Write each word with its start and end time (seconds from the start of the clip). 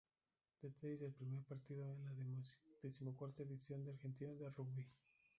Detalles 0.63 0.99
del 0.99 1.13
primer 1.13 1.43
partido 1.43 1.85
en 1.93 2.03
la 2.03 2.11
decimocuarta 2.81 3.43
edición 3.43 3.83
del 3.85 3.93
Argentino 3.93 4.33
de 4.33 4.49
Rugby. 4.49 4.89